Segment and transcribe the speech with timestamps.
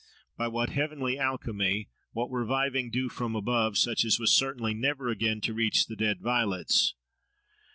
[0.35, 5.41] By what heavenly alchemy, what reviving dew from above, such as was certainly never again
[5.41, 6.95] to reach the dead violets?